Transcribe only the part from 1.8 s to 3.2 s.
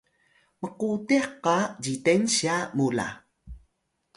zitensya mu la